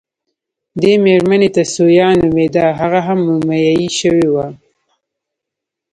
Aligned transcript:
دې 0.81 0.93
مېرمنې 1.05 1.49
ته 1.55 1.61
ثویا 1.73 2.09
نومېده، 2.19 2.65
هغه 2.79 2.99
هم 3.07 3.19
مومیايي 3.27 3.89
شوې 3.99 4.27
وه. 4.33 4.47